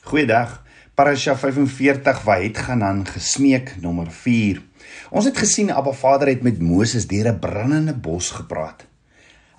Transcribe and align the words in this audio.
Goeiedag. 0.00 0.62
Parasha 0.94 1.36
45 1.36 2.22
waar 2.22 2.42
het 2.42 2.58
gaan 2.58 2.84
aan 2.84 3.06
gesmeek 3.06 3.76
nommer 3.80 4.10
4. 4.10 4.62
Ons 5.10 5.24
het 5.24 5.36
gesien 5.38 5.72
Abba 5.72 5.92
Vader 5.92 6.28
het 6.28 6.42
met 6.42 6.58
Moses 6.58 7.06
deur 7.06 7.28
'n 7.28 7.38
brandende 7.38 7.94
bos 7.94 8.30
gepraat. 8.30 8.86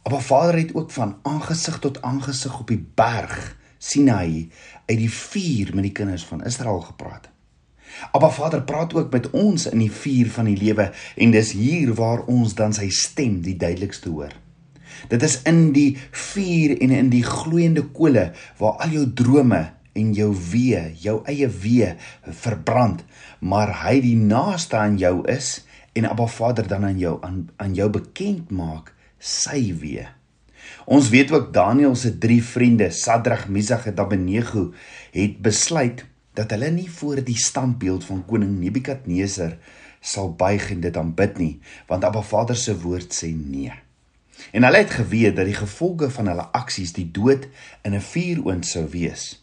Abba 0.03 0.19
Vader 0.19 0.57
het 0.57 0.75
ook 0.75 0.91
van 0.91 1.17
aangesig 1.21 1.79
tot 1.79 2.01
aangesig 2.01 2.59
op 2.59 2.67
die 2.67 2.87
berg 2.95 3.57
Sinai 3.77 4.51
uit 4.85 4.97
die 4.97 5.11
vuur 5.11 5.69
met 5.73 5.83
die 5.83 5.91
kinders 5.91 6.25
van 6.25 6.43
Israel 6.43 6.79
gepraat. 6.79 7.29
Abba 8.11 8.29
Vader 8.29 8.61
praat 8.61 8.93
ook 8.93 9.11
met 9.11 9.29
ons 9.29 9.65
in 9.65 9.77
die 9.79 9.91
vuur 9.91 10.31
van 10.31 10.45
die 10.45 10.57
lewe 10.57 10.91
en 11.15 11.31
dis 11.31 11.51
hier 11.51 11.93
waar 11.93 12.25
ons 12.25 12.53
dan 12.53 12.73
sy 12.73 12.89
stem 12.89 13.41
die 13.41 13.57
duidelikste 13.57 14.09
hoor. 14.09 14.33
Dit 15.07 15.23
is 15.23 15.41
in 15.41 15.71
die 15.71 15.97
vuur 16.11 16.81
en 16.81 16.89
in 16.89 17.09
die 17.09 17.23
gloeiende 17.23 17.83
kole 17.83 18.31
waar 18.57 18.71
al 18.71 18.89
jou 18.89 19.13
drome 19.13 19.80
en 19.93 20.13
jou 20.13 20.29
wee, 20.51 20.81
jou 21.01 21.19
eie 21.29 21.47
wee 21.47 21.93
verbrand, 22.43 23.03
maar 23.39 23.73
hy 23.83 23.99
die 24.03 24.15
naaste 24.15 24.77
aan 24.77 24.97
jou 25.01 25.21
is 25.29 25.59
en 25.93 26.07
Abba 26.07 26.27
Vader 26.31 26.67
dan 26.67 26.85
aan 26.87 26.99
jou 26.99 27.17
aan, 27.25 27.49
aan 27.57 27.75
jou 27.75 27.89
bekend 27.91 28.51
maak 28.51 28.93
sy 29.19 29.73
wee. 29.81 30.07
Ons 30.85 31.09
weet 31.09 31.31
ook 31.31 31.51
Daniël 31.53 31.95
se 31.95 32.13
drie 32.17 32.41
vriende, 32.43 32.89
Sadrag, 32.91 33.47
Mesach 33.49 33.85
en 33.89 33.99
Abednego, 33.99 34.71
het 35.11 35.41
besluit 35.41 36.05
dat 36.33 36.51
hulle 36.55 36.71
nie 36.71 36.89
voor 36.89 37.19
die 37.25 37.37
standbeeld 37.37 38.05
van 38.07 38.23
koning 38.25 38.57
Nebukadneser 38.59 39.57
sal 40.01 40.31
buig 40.33 40.71
en 40.71 40.81
dit 40.81 40.97
aanbid 40.97 41.37
nie, 41.37 41.53
want 41.87 42.05
Abba 42.07 42.23
Vader 42.25 42.57
se 42.57 42.77
woord 42.81 43.13
sê 43.13 43.29
nee. 43.35 43.73
En 44.51 44.63
hulle 44.65 44.81
het 44.81 44.95
geweet 44.95 45.35
dat 45.35 45.45
die 45.45 45.57
gevolge 45.57 46.09
van 46.09 46.31
hulle 46.31 46.47
aksies 46.57 46.95
die 46.95 47.05
dood 47.13 47.45
in 47.85 47.93
'n 47.93 48.01
vuuroond 48.01 48.65
sou 48.65 48.87
wees. 48.89 49.40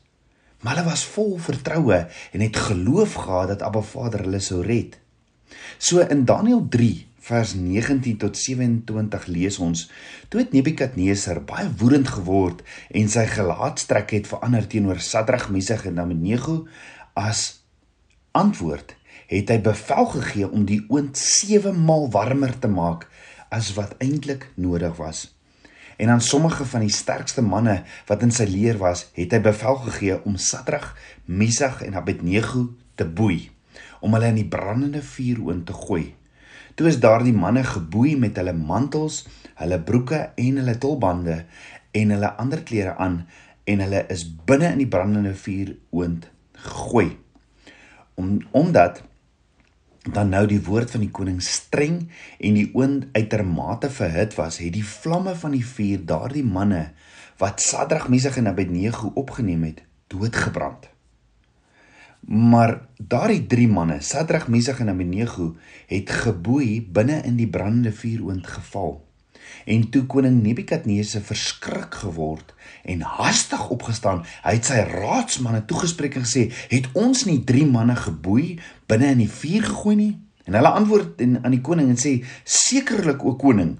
Maar 0.62 0.76
hulle 0.76 0.88
was 0.90 1.04
vol 1.06 1.36
vertroue 1.38 1.98
en 2.32 2.40
het 2.40 2.56
geloof 2.56 3.14
gehad 3.14 3.52
dat 3.54 3.62
Abba 3.62 3.80
Vader 3.80 4.24
hulle 4.26 4.40
sou 4.42 4.62
red. 4.66 4.98
So 5.78 6.02
in 6.02 6.24
Daniël 6.24 6.66
3 6.68 7.06
vers 7.28 7.54
19 7.54 8.16
tot 8.16 8.36
27 8.36 9.26
lees 9.26 9.58
ons: 9.58 9.84
Toe 10.28 10.40
het 10.40 10.52
Nebukadneser 10.52 11.42
baie 11.44 11.68
woedend 11.78 12.08
geword 12.08 12.64
en 12.90 13.08
sy 13.12 13.26
gelaatstrek 13.30 14.16
het 14.16 14.30
verander 14.30 14.66
teenoor 14.66 15.00
Sadrag, 15.04 15.48
Mesach 15.52 15.86
en 15.86 16.00
Abednego 16.02 16.64
as 17.14 17.62
antwoord 18.32 18.96
het 19.28 19.50
hy 19.52 19.58
bevel 19.60 20.06
gegee 20.16 20.48
om 20.48 20.64
die 20.68 20.80
oond 20.88 21.18
7 21.20 21.76
maal 21.84 22.08
warmer 22.10 22.54
te 22.58 22.70
maak 22.72 23.06
as 23.52 23.74
wat 23.76 23.94
eintlik 24.02 24.48
nodig 24.56 24.96
was. 24.96 25.26
En 25.98 26.12
aan 26.14 26.20
sommige 26.22 26.64
van 26.64 26.84
die 26.86 26.94
sterkste 26.94 27.42
manne 27.42 27.80
wat 28.06 28.22
in 28.22 28.30
sy 28.34 28.46
leer 28.46 28.76
was, 28.78 29.08
het 29.18 29.32
hy 29.34 29.40
bevel 29.42 29.80
gegee 29.88 30.18
om 30.22 30.36
Sadrag, 30.38 30.92
Mesach 31.26 31.80
en 31.82 31.98
Abednego 31.98 32.68
te 32.94 33.06
boei, 33.06 33.48
om 33.98 34.14
hulle 34.14 34.30
in 34.30 34.38
die 34.38 34.46
brandende 34.46 35.02
vuuroond 35.02 35.66
te 35.66 35.74
gooi. 35.74 36.04
Toe 36.78 36.86
is 36.86 37.00
daardie 37.02 37.34
manne 37.34 37.64
geboei 37.66 38.14
met 38.14 38.38
hulle 38.38 38.54
mantels, 38.54 39.24
hulle 39.58 39.80
broeke 39.82 40.20
en 40.38 40.62
hulle 40.62 40.76
tulbande 40.78 41.40
en 41.98 42.14
hulle 42.14 42.30
ander 42.38 42.62
klere 42.62 42.94
aan 43.02 43.24
en 43.66 43.82
hulle 43.82 44.04
is 44.14 44.22
binne 44.46 44.70
in 44.76 44.84
die 44.84 44.90
brandende 44.90 45.34
vuuroond 45.34 46.30
gegooi. 46.68 47.08
Om 48.14 48.38
omdat 48.54 49.02
dan 50.12 50.28
nou 50.32 50.44
die 50.48 50.60
woord 50.64 50.90
van 50.90 51.02
die 51.04 51.12
koning 51.14 51.40
streng 51.44 52.02
en 52.38 52.58
die 52.58 52.68
oond 52.74 53.08
uitermate 53.12 53.90
verhit 53.90 54.36
was, 54.38 54.60
het 54.62 54.72
die 54.76 54.84
vlamme 54.84 55.34
van 55.36 55.56
die 55.56 55.64
vuur 55.64 56.04
daardie 56.08 56.44
manne 56.44 56.90
wat 57.38 57.62
Sadrag, 57.62 58.08
Mesach 58.10 58.36
en 58.36 58.50
Abednego 58.50 59.12
opgeneem 59.14 59.62
het, 59.68 59.82
doodgebrand. 60.10 60.88
Maar 62.28 62.80
daardie 62.98 63.46
drie 63.46 63.68
manne, 63.68 64.00
Sadrag, 64.02 64.48
Mesach 64.48 64.80
en 64.80 64.90
Abednego, 64.90 65.52
het 65.86 66.10
geboei 66.10 66.82
binne 66.82 67.22
in 67.24 67.36
die 67.38 67.48
brandende 67.48 67.92
vuuroond 67.92 68.46
geval. 68.46 68.98
En 69.64 69.90
toe 69.90 70.06
koning 70.06 70.42
Nebukadneser 70.42 71.22
verskrik 71.22 71.94
geword 71.94 72.54
en 72.84 73.00
hastig 73.00 73.68
opgestaan, 73.70 74.24
hy 74.42 74.54
het 74.56 74.64
sy 74.70 74.80
raadsmanne 74.88 75.64
toegespreek 75.68 76.16
en 76.16 76.24
gesê: 76.24 76.48
"Het 76.68 76.88
ons 76.92 77.24
nie 77.24 77.44
drie 77.44 77.66
manne 77.66 77.96
geboei 77.96 78.58
binne 78.86 79.12
in 79.12 79.18
die 79.24 79.30
vuur 79.30 79.62
gegooi 79.62 79.96
nie?" 79.96 80.14
En 80.48 80.54
hulle 80.54 80.68
antwoord 80.68 81.20
en 81.20 81.44
aan 81.44 81.52
die 81.52 81.60
koning 81.60 81.88
en 81.92 82.00
sê: 82.00 82.24
"Sekerlik 82.44 83.24
o 83.24 83.36
koning." 83.36 83.78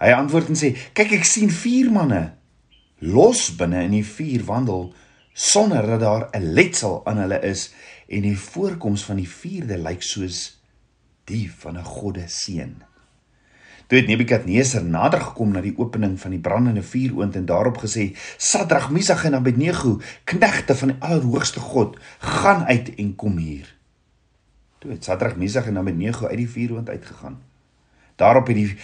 Hy 0.00 0.12
antwoord 0.12 0.48
en 0.48 0.56
sê: 0.56 0.76
"Kyk, 0.92 1.12
ek 1.12 1.24
sien 1.24 1.50
vier 1.50 1.90
manne 1.92 2.32
los 2.98 3.50
binne 3.56 3.82
in 3.84 3.90
die 3.90 4.04
vuur 4.04 4.44
wandel 4.44 4.94
sonder 5.32 5.86
dat 5.86 6.00
daar 6.00 6.28
'n 6.32 6.52
letsel 6.52 7.06
aan 7.06 7.18
hulle 7.18 7.40
is 7.42 7.72
en 8.08 8.22
die 8.22 8.38
voorkoms 8.38 9.04
van 9.04 9.16
die 9.16 9.28
vierde 9.28 9.78
lyk 9.78 10.02
soos 10.02 10.60
die 11.24 11.50
van 11.52 11.76
'n 11.78 11.84
godde 11.84 12.24
seun." 12.28 12.82
Toe 13.86 13.98
het 13.98 14.08
Nebukadneser 14.10 14.84
nader 14.84 15.20
gekom 15.20 15.52
na 15.54 15.60
die 15.62 15.74
opening 15.78 16.16
van 16.20 16.34
die 16.34 16.42
brandende 16.42 16.82
vuuroond 16.82 17.36
en 17.38 17.46
daarop 17.46 17.78
gesê: 17.78 18.16
"Sadrag, 18.36 18.90
Mesach 18.90 19.24
en 19.24 19.34
Abednego, 19.34 20.00
knegte 20.24 20.74
van 20.74 20.88
die 20.88 20.96
Allerhoogste 21.00 21.60
God, 21.60 21.98
gaan 22.18 22.64
uit 22.64 22.94
en 22.94 23.14
kom 23.14 23.36
hier." 23.36 23.76
Toe 24.78 24.90
het 24.90 25.04
Sadrag, 25.04 25.36
Mesach 25.36 25.66
en 25.66 25.78
Abednego 25.78 26.26
uit 26.26 26.36
die 26.36 26.50
vuuroond 26.50 26.88
uitgegaan. 26.88 27.38
Daarop 28.16 28.46
het 28.46 28.56
die 28.56 28.76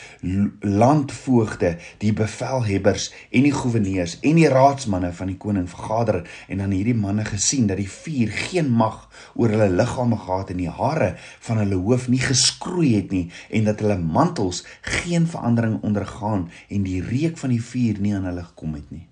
landvoogde, 0.61 1.77
die 1.99 2.13
bevelhebbers 2.13 3.07
en 3.31 3.47
die 3.47 3.53
goewerneurs 3.53 4.19
en 4.21 4.37
die 4.37 4.49
raadsmanne 4.49 5.13
van 5.17 5.31
die 5.33 5.39
koning 5.41 5.69
vergader 5.73 6.21
en 6.53 6.61
aan 6.61 6.75
hierdie 6.77 6.97
manne 6.97 7.25
gesien 7.25 7.71
dat 7.71 7.81
die 7.81 7.89
vuur 7.89 8.35
geen 8.51 8.69
mag 8.69 9.07
oor 9.35 9.55
hulle 9.55 9.71
liggame 9.73 10.19
gehad 10.21 10.53
en 10.53 10.61
die 10.61 10.69
hare 10.69 11.15
van 11.49 11.63
hulle 11.63 11.81
hoof 11.81 12.11
nie 12.13 12.21
geskroei 12.21 12.93
het 12.99 13.15
nie 13.17 13.25
en 13.49 13.71
dat 13.71 13.81
hulle 13.81 13.97
mantels 13.99 14.67
geen 15.01 15.25
verandering 15.27 15.81
ondergaan 15.81 16.51
en 16.69 16.85
die 16.85 17.01
reuk 17.01 17.41
van 17.41 17.57
die 17.57 17.63
vuur 17.73 18.05
nie 18.05 18.13
aan 18.19 18.29
hulle 18.29 18.45
gekom 18.53 18.77
het 18.77 18.93
nie. 18.93 19.07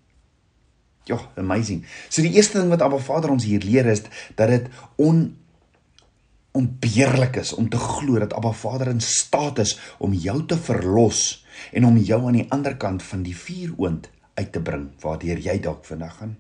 Ja, 1.09 1.17
amazing. 1.41 1.87
So 2.09 2.23
die 2.23 2.37
eerste 2.37 2.61
ding 2.61 2.69
wat 2.71 2.83
Abba 2.85 3.01
Vader 3.01 3.33
ons 3.33 3.49
hier 3.49 3.65
leer 3.65 3.89
is 3.89 4.05
dat 4.37 4.53
dit 4.53 4.69
on 5.01 5.31
onbeheerlik 6.53 7.37
is 7.37 7.53
om 7.55 7.69
te 7.69 7.79
glo 7.79 8.19
dat 8.19 8.35
Abba 8.35 8.53
Vader 8.53 8.89
in 8.89 9.01
staat 9.01 9.59
is 9.59 9.79
om 9.99 10.13
jou 10.13 10.45
te 10.47 10.59
verlos 10.59 11.47
en 11.73 11.87
om 11.87 11.97
jou 11.97 12.27
aan 12.27 12.39
die 12.41 12.47
ander 12.51 12.77
kant 12.77 13.03
van 13.03 13.23
die 13.23 13.37
vuuroond 13.37 14.11
uit 14.35 14.53
te 14.53 14.63
bring 14.63 14.89
waardeur 15.03 15.39
jy 15.39 15.59
dalk 15.61 15.85
vandag 15.87 16.17
gaan. 16.17 16.39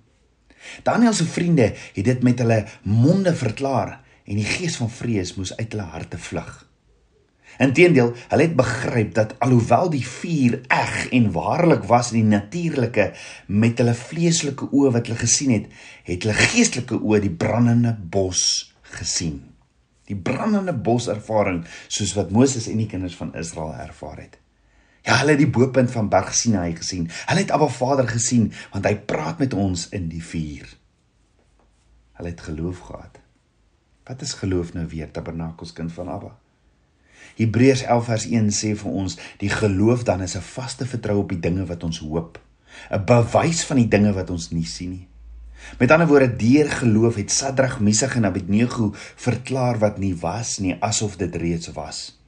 Daniël 0.82 1.14
se 1.16 1.24
vriende 1.24 1.70
het 1.94 2.04
dit 2.04 2.22
met 2.22 2.38
hulle 2.42 2.64
monde 2.82 3.34
verklaar 3.34 4.00
en 4.24 4.36
die 4.36 4.48
gees 4.48 4.76
van 4.80 4.90
vrees 4.90 5.34
moes 5.38 5.54
uit 5.56 5.70
hulle 5.70 5.86
harte 5.94 6.18
vlug. 6.18 6.50
Inteendeel, 7.60 8.14
hulle 8.30 8.46
het 8.46 8.56
begryp 8.56 9.14
dat 9.14 9.34
alhoewel 9.44 9.90
die 9.92 10.04
vuur 10.06 10.60
eg 10.72 11.10
en 11.16 11.28
waarlik 11.34 11.84
was 11.90 12.12
in 12.12 12.22
die 12.22 12.38
natuurlike 12.38 13.10
met 13.46 13.82
hulle 13.82 13.94
vleeslike 13.94 14.70
oë 14.70 14.94
wat 14.96 15.10
hulle 15.10 15.20
gesien 15.20 15.52
het, 15.58 15.68
het 16.08 16.24
hulle 16.24 16.38
geestelike 16.40 17.00
oë 17.00 17.22
die 17.26 17.36
brandende 17.42 17.96
bos 18.00 18.42
gesien 18.96 19.49
die 20.10 20.18
brandende 20.18 20.74
bos 20.74 21.06
ervaring 21.10 21.62
soos 21.88 22.14
wat 22.18 22.32
Moses 22.34 22.66
en 22.70 22.80
die 22.82 22.90
kinders 22.90 23.16
van 23.18 23.34
Israel 23.38 23.74
ervaar 23.86 24.18
het. 24.24 24.38
Ja, 25.06 25.16
hulle 25.22 25.36
het 25.36 25.40
die 25.40 25.48
boepunt 25.50 25.90
van 25.94 26.10
Berg 26.12 26.34
Sinai 26.36 26.74
gesien. 26.76 27.08
Hulle 27.30 27.44
het 27.44 27.54
Abba 27.54 27.70
Vader 27.72 28.08
gesien 28.10 28.50
want 28.74 28.86
hy 28.88 28.96
praat 28.98 29.40
met 29.40 29.54
ons 29.54 29.88
in 29.96 30.10
die 30.12 30.22
vuur. 30.24 30.68
Hulle 32.20 32.34
het 32.34 32.44
geloof 32.44 32.84
gehad. 32.90 33.20
Wat 34.10 34.22
is 34.26 34.34
geloof 34.36 34.74
nou 34.74 34.86
weer, 34.90 35.10
Tabernakels 35.10 35.72
kind 35.72 35.92
van 35.94 36.10
Abba? 36.12 36.34
Hebreërs 37.38 37.86
11 37.86 38.04
vers 38.04 38.26
1 38.26 38.50
sê 38.52 38.72
vir 38.76 38.96
ons, 39.02 39.16
die 39.40 39.52
geloof 39.52 40.02
dan 40.04 40.22
is 40.26 40.36
'n 40.36 40.44
vaste 40.44 40.86
vertroue 40.86 41.22
op 41.22 41.28
die 41.28 41.40
dinge 41.40 41.64
wat 41.66 41.84
ons 41.84 41.98
hoop, 41.98 42.40
'n 42.90 43.04
bewys 43.04 43.64
van 43.64 43.76
die 43.76 43.88
dinge 43.88 44.12
wat 44.12 44.30
ons 44.30 44.50
nie 44.50 44.66
sien 44.66 44.90
nie. 44.90 45.09
Met 45.78 45.90
ander 45.90 46.06
woorde, 46.06 46.36
deur 46.36 46.70
geloof 46.70 47.14
het 47.14 47.32
Sadrag, 47.32 47.80
Mesach 47.80 48.16
en 48.16 48.26
Abednego 48.26 48.90
verklaar 49.16 49.78
wat 49.78 49.98
nie 49.98 50.14
was 50.16 50.58
nie 50.58 50.76
asof 50.80 51.16
dit 51.16 51.36
reeds 51.36 51.72
was. 51.76 52.20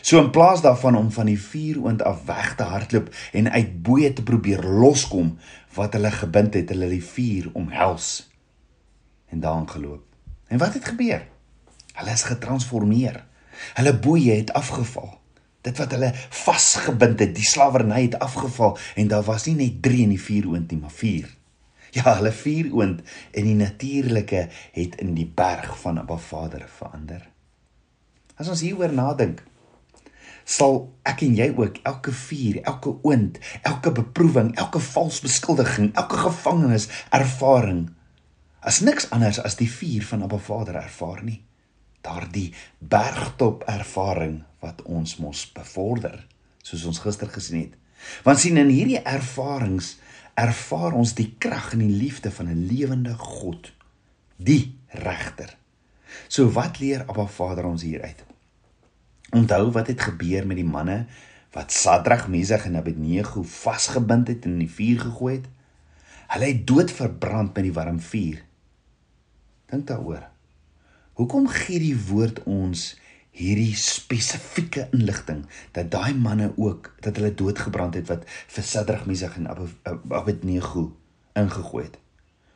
So 0.00 0.20
in 0.20 0.30
plaas 0.30 0.60
daarvan 0.60 0.96
om 0.96 1.10
van 1.12 1.26
die 1.26 1.40
vuuroond 1.40 2.02
af 2.02 2.24
weg 2.24 2.54
te 2.54 2.62
hardloop 2.62 3.08
en 3.32 3.50
uit 3.50 3.82
boeye 3.82 4.12
te 4.12 4.22
probeer 4.22 4.62
loskom 4.64 5.38
wat 5.74 5.96
hulle 5.96 6.10
gebind 6.10 6.54
het, 6.54 6.68
hulle 6.68 6.88
die 6.88 7.04
vuur 7.04 7.50
omhels 7.52 8.28
en 9.30 9.40
daarin 9.40 9.68
geloop. 9.68 10.04
En 10.46 10.58
wat 10.58 10.74
het 10.74 10.84
gebeur? 10.84 11.26
Hulle 11.94 12.12
is 12.12 12.26
getransformeer. 12.26 13.24
Hulle 13.74 13.98
boeye 13.98 14.34
het 14.34 14.52
afgeval. 14.52 15.18
Dit 15.60 15.78
wat 15.78 15.92
hulle 15.92 16.12
vasgebind 16.14 17.20
het, 17.20 17.34
die 17.36 17.46
slawerny 17.46 18.02
het 18.02 18.18
afgeval 18.18 18.78
en 18.96 19.08
daar 19.08 19.22
was 19.22 19.46
nie 19.46 19.54
net 19.54 19.82
3 19.82 20.02
in 20.02 20.14
die 20.16 20.22
vuuroond 20.22 20.70
nie, 20.70 20.80
maar 20.80 20.96
4. 20.96 21.28
Ja, 21.96 22.14
hulle 22.20 22.30
vier 22.30 22.70
oond 22.70 23.00
en 23.34 23.46
die 23.48 23.56
natuurlike 23.58 24.44
het 24.76 24.98
in 25.02 25.16
die 25.16 25.26
berg 25.26 25.72
van 25.80 25.98
Abba 25.98 26.20
Vader 26.22 26.68
verander. 26.70 27.24
As 28.38 28.48
ons 28.48 28.62
hieroor 28.62 28.94
nadink, 28.94 29.42
sal 30.46 30.84
ek 31.06 31.24
en 31.26 31.34
jy 31.38 31.48
ook 31.58 31.80
elke 31.86 32.14
vuur, 32.14 32.60
elke 32.62 32.94
oond, 33.06 33.40
elke 33.66 33.92
beproewing, 33.94 34.52
elke 34.58 34.78
vals 34.92 35.20
beskuldiging, 35.24 35.90
elke 35.98 36.22
gevangenis 36.22 36.88
ervaring 37.10 37.88
as 38.60 38.80
niks 38.84 39.08
anders 39.14 39.40
as 39.40 39.56
die 39.56 39.68
vuur 39.70 40.04
van 40.04 40.22
Abba 40.26 40.38
Vader 40.38 40.76
ervaar 40.82 41.22
nie. 41.24 41.40
Daardie 42.04 42.50
bergtop 42.78 43.64
ervaring 43.68 44.42
wat 44.60 44.82
ons 44.84 45.16
mos 45.20 45.46
bevorder, 45.56 46.26
soos 46.64 46.84
ons 46.88 47.00
gister 47.00 47.28
gesien 47.32 47.64
het. 47.64 47.76
Want 48.24 48.40
sien 48.40 48.60
in 48.60 48.72
hierdie 48.72 49.00
ervarings 49.00 49.94
ervaar 50.34 50.92
ons 50.92 51.14
die 51.14 51.34
krag 51.38 51.72
en 51.72 51.82
die 51.84 51.96
liefde 52.02 52.30
van 52.30 52.48
'n 52.48 52.66
lewende 52.66 53.14
God, 53.14 53.72
die 54.36 54.76
regter. 54.88 55.56
So 56.28 56.50
wat 56.50 56.78
leer 56.78 57.04
Abba 57.06 57.26
Vader 57.26 57.64
ons 57.64 57.82
hieruit? 57.82 58.24
Onthou 59.30 59.70
wat 59.70 59.86
het 59.86 60.00
gebeur 60.00 60.46
met 60.46 60.56
die 60.56 60.66
manne 60.66 61.06
wat 61.52 61.72
Sadrag, 61.72 62.28
Mesach 62.28 62.64
en 62.64 62.76
Abednego 62.76 63.42
vasgebind 63.42 64.28
het 64.28 64.44
en 64.44 64.52
in 64.52 64.58
die 64.58 64.70
vuur 64.70 65.00
gegooi 65.00 65.34
het? 65.34 65.48
Hulle 66.30 66.44
het 66.44 66.66
dood 66.66 66.90
verbrand 66.90 67.54
met 67.54 67.64
die 67.64 67.72
warm 67.72 68.00
vuur. 68.00 68.42
Dink 69.70 69.86
daaroor. 69.86 70.28
Hoekom 71.18 71.48
gee 71.48 71.78
die 71.78 71.96
woord 72.08 72.42
ons 72.42 72.94
hierdie 73.30 73.74
spesifieke 73.78 74.88
inligting 74.92 75.44
dat 75.72 75.90
daai 75.90 76.14
manne 76.14 76.52
ook 76.56 76.94
dat 77.00 77.16
hulle 77.16 77.34
doodgebrand 77.34 77.94
het 77.94 78.08
wat 78.10 78.26
vir 78.26 78.64
Sadrag, 78.66 79.06
Mesach 79.06 79.36
en 79.36 79.48
Abednego 80.10 80.90
ingegooi 81.38 81.84
het? 81.84 81.98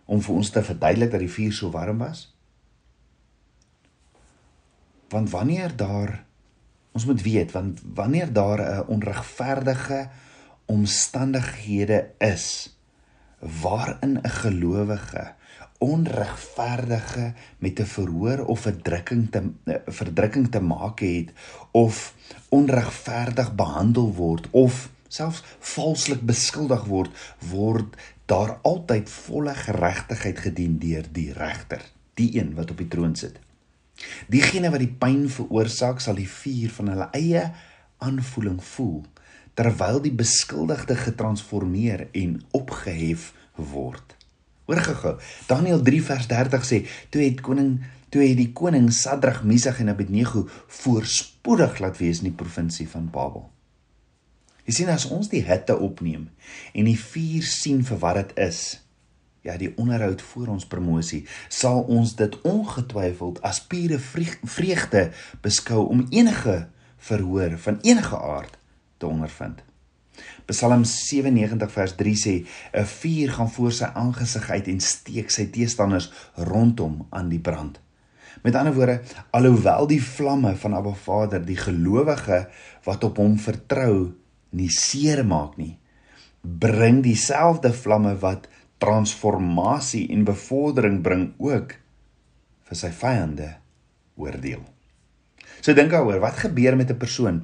Om 0.04 0.20
vir 0.20 0.34
ons 0.34 0.50
te 0.50 0.62
verduidelik 0.62 1.10
dat 1.10 1.22
die 1.24 1.32
vuur 1.32 1.52
so 1.52 1.70
warm 1.70 1.98
was? 1.98 2.26
Want 5.08 5.30
wanneer 5.30 5.76
daar 5.76 6.24
ons 6.94 7.06
moet 7.06 7.22
weet 7.22 7.52
want 7.52 7.80
wanneer 7.94 8.32
daar 8.32 8.60
'n 8.60 8.86
onregverdige 8.86 10.08
omstandighede 10.64 12.10
is 12.18 12.76
waarin 13.38 14.18
'n 14.22 14.28
gelowige 14.28 15.34
onregverdige 15.78 17.32
met 17.58 17.80
'n 17.80 17.84
verhoor 17.84 18.44
of 18.44 18.66
'n 18.66 18.80
drukking 18.82 19.30
te 19.30 19.50
verdrukking 19.86 20.50
te 20.50 20.60
maak 20.60 21.00
het 21.00 21.32
of 21.70 22.14
onregverdig 22.48 23.54
behandel 23.54 24.14
word 24.14 24.48
of 24.50 24.90
selfs 25.08 25.42
valslik 25.58 26.20
beskuldig 26.20 26.84
word 26.84 27.10
word 27.38 27.96
daar 28.26 28.58
altyd 28.62 29.10
volle 29.10 29.54
geregtigheid 29.54 30.38
gedien 30.38 30.78
deur 30.78 31.04
die 31.12 31.32
regter 31.32 31.82
die 32.14 32.38
een 32.38 32.54
wat 32.54 32.70
op 32.70 32.78
die 32.78 32.88
troon 32.88 33.16
sit 33.16 33.38
diegene 34.26 34.70
wat 34.70 34.82
die 34.82 34.96
pyn 34.98 35.28
veroorsaak 35.30 36.00
sal 36.00 36.14
die 36.14 36.28
vuur 36.28 36.70
van 36.70 36.88
hulle 36.88 37.08
eie 37.12 37.52
aanvoeling 37.98 38.62
voel 38.64 39.04
terwyl 39.54 40.00
die 40.02 40.14
beskuldigde 40.14 40.96
getransformeer 40.98 42.08
en 42.12 42.40
opgehef 42.50 43.30
word. 43.54 44.16
Hoor 44.64 44.80
gou-gou. 44.80 45.16
Daniël 45.46 45.82
3 45.82 46.02
vers 46.02 46.26
30 46.26 46.64
sê: 46.64 46.84
"Toe 47.08 47.22
het 47.22 47.40
koning 47.40 47.82
toe 48.08 48.22
het 48.22 48.36
die 48.36 48.52
koning 48.52 48.92
Sadrag, 48.92 49.42
Mesach 49.44 49.80
en 49.80 49.88
Abednego 49.88 50.48
voorspoedig 50.66 51.78
laat 51.78 51.98
wees 51.98 52.18
in 52.22 52.30
die 52.30 52.38
provinsie 52.42 52.88
van 52.88 53.10
Babel." 53.10 53.50
Jy 54.64 54.72
sien 54.72 54.88
as 54.88 55.04
ons 55.12 55.28
die 55.28 55.42
hitte 55.44 55.76
opneem 55.78 56.30
en 56.72 56.84
die 56.88 56.98
vuur 56.98 57.42
sien 57.42 57.84
vir 57.84 57.98
wat 58.00 58.14
dit 58.14 58.38
is, 58.46 58.80
ja, 59.44 59.58
die 59.60 59.74
onderhoud 59.76 60.22
voor 60.22 60.54
ons 60.54 60.64
promosie, 60.64 61.26
sal 61.52 61.82
ons 61.82 62.14
dit 62.16 62.40
ongetwyfeld 62.48 63.42
as 63.44 63.60
pure 63.60 63.98
vreugde 63.98 65.10
beskou 65.44 65.84
om 65.92 66.06
enige 66.08 66.68
verhoor 66.96 67.58
van 67.58 67.78
enige 67.82 68.16
aard 68.16 68.56
te 68.96 69.06
ondervind. 69.06 69.60
Psalm 70.46 70.84
97 70.84 71.70
vers 71.72 71.94
3 71.96 72.14
sê: 72.16 72.34
"’n 72.72 72.84
Vuur 72.84 73.30
gaan 73.32 73.50
voor 73.50 73.72
sy 73.72 73.88
aangesig 73.94 74.50
uit 74.50 74.68
en 74.68 74.80
steek 74.80 75.30
sy 75.30 75.46
teestanders 75.46 76.12
rondom 76.36 77.06
aan 77.10 77.28
die 77.28 77.40
brand." 77.40 77.80
Met 78.42 78.54
ander 78.54 78.74
woorde, 78.74 79.00
alhoewel 79.30 79.86
die 79.86 80.02
vlamme 80.02 80.56
van 80.56 80.74
Abba 80.74 80.92
Vader 80.92 81.44
die 81.44 81.56
gelowige 81.56 82.48
wat 82.84 83.04
op 83.04 83.16
hom 83.16 83.38
vertrou 83.38 84.12
nie 84.50 84.68
seer 84.68 85.24
maak 85.26 85.56
nie, 85.56 85.78
bring 86.42 87.02
dieselfde 87.02 87.72
vlamme 87.72 88.14
wat 88.20 88.48
transformasie 88.82 90.08
en 90.12 90.26
bevordering 90.28 91.00
bring 91.02 91.32
ook 91.38 91.72
vir 92.68 92.76
sy 92.76 92.90
vyande 92.92 93.54
oordeel. 94.20 94.60
So 95.60 95.72
dink 95.72 95.92
daaroor, 95.94 96.20
wat 96.20 96.44
gebeur 96.44 96.76
met 96.76 96.90
'n 96.90 97.00
persoon 97.00 97.42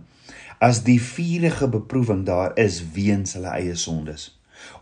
as 0.60 0.82
die 0.84 1.00
vuurige 1.00 1.68
beproewing 1.72 2.26
daar 2.28 2.52
is 2.60 2.82
weens 2.92 3.32
hulle 3.38 3.52
eie 3.56 3.74
sondes? 3.80 4.28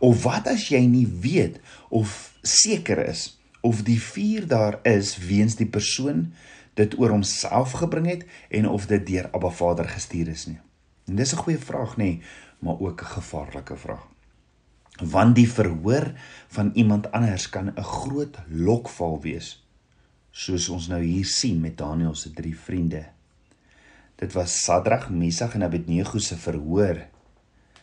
Of 0.03 0.25
wat 0.27 0.49
as 0.51 0.67
jy 0.73 0.83
nie 0.91 1.07
weet 1.23 1.61
of 1.95 2.35
seker 2.43 2.99
is 3.07 3.37
of 3.63 3.85
die 3.87 3.99
vuur 4.03 4.47
daar 4.51 4.79
is 4.87 5.15
weens 5.23 5.55
die 5.59 5.69
persoon 5.71 6.33
dit 6.79 6.95
oor 6.99 7.15
homself 7.15 7.77
gebring 7.79 8.07
het 8.11 8.25
en 8.55 8.67
of 8.71 8.87
dit 8.91 9.07
deur 9.07 9.31
Abba 9.35 9.51
Vader 9.55 9.87
gestuur 9.91 10.31
is 10.35 10.47
nie? 10.51 10.59
En 11.07 11.17
dis 11.17 11.33
'n 11.33 11.43
goeie 11.43 11.59
vraag 11.59 11.97
nê, 11.97 12.23
maar 12.59 12.79
ook 12.81 13.03
'n 13.03 13.15
gevaarlike 13.15 13.77
vraag. 13.77 14.07
Want 15.03 15.35
die 15.35 15.49
verhoor 15.49 16.13
van 16.49 16.71
iemand 16.75 17.13
anders 17.13 17.49
kan 17.51 17.71
'n 17.71 17.83
groot 17.83 18.39
lokval 18.49 19.21
wees, 19.21 19.67
soos 20.31 20.69
ons 20.69 20.89
nou 20.89 21.03
hier 21.03 21.25
sien 21.25 21.61
met 21.61 21.79
Daniël 21.79 22.15
se 22.15 22.31
drie 22.31 22.59
vriende 22.59 23.07
Dit 24.19 24.33
was 24.35 24.65
Sadrag, 24.65 25.11
Mesach 25.11 25.55
en 25.55 25.63
Abednego 25.63 26.19
se 26.19 26.37
verhoor. 26.37 27.07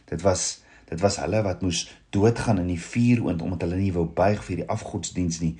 Dit 0.05 0.21
was 0.21 0.63
dit 0.85 0.99
was 1.01 1.15
hulle 1.17 1.39
wat 1.41 1.61
moes 1.65 1.79
doodgaan 2.13 2.59
in 2.61 2.67
die 2.69 2.81
vuur 2.81 3.23
oond 3.25 3.41
omdat 3.41 3.63
hulle 3.65 3.79
nie 3.79 3.93
wou 3.95 4.03
buig 4.05 4.43
vir 4.45 4.59
die 4.61 4.67
afgodsdiens 4.69 5.39
nie. 5.41 5.55